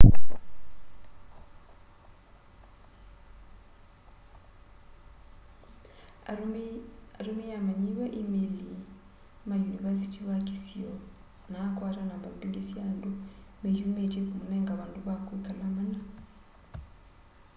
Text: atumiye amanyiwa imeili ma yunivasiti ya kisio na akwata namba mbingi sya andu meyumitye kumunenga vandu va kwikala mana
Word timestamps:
atumiye 7.19 7.53
amanyiwa 7.61 8.05
imeili 8.19 8.69
ma 9.47 9.55
yunivasiti 9.61 10.17
ya 10.29 10.37
kisio 10.47 10.91
na 11.51 11.57
akwata 11.67 12.01
namba 12.09 12.27
mbingi 12.35 12.61
sya 12.69 12.81
andu 12.89 13.11
meyumitye 13.61 14.19
kumunenga 14.27 14.79
vandu 14.79 14.99
va 15.07 15.15
kwikala 15.25 15.65
mana 15.75 15.99